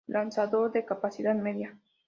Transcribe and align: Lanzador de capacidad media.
Lanzador 0.07 0.71
de 0.71 0.83
capacidad 0.83 1.35
media. 1.35 1.77